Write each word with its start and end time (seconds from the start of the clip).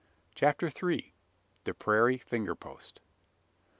CHAPTER 0.33 0.71
THREE. 0.71 1.13
THE 1.63 1.75
PRAIRIE 1.75 2.17
FINGER 2.17 2.55
POST. 2.55 3.01